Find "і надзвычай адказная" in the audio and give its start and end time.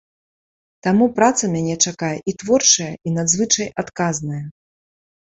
3.07-4.43